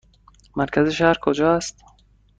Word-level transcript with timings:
مرکز 0.55 0.89
شهر 0.89 1.17
کجا 1.21 1.55
است؟ 1.55 1.79